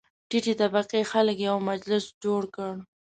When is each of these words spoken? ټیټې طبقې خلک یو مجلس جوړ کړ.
ټیټې 0.29 0.53
طبقې 0.61 1.01
خلک 1.11 1.37
یو 1.47 1.55
مجلس 1.69 2.05
جوړ 2.23 2.41
کړ. 2.55 2.73